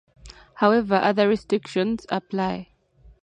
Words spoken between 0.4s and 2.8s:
However, other restrictions apply.